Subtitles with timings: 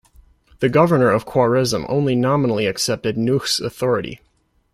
[0.61, 4.19] The governor of Khwarazm only nominally accepted Nuh's authority.